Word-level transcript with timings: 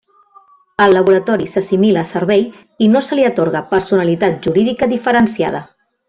El 0.85 0.95
Laboratori 0.97 1.49
s'assimila 1.51 2.05
a 2.05 2.09
servei 2.13 2.45
i 2.85 2.89
no 2.97 3.01
se 3.11 3.19
li 3.21 3.25
atorga 3.31 3.61
personalitat 3.77 4.39
jurídica 4.47 4.89
diferenciada. 4.99 5.63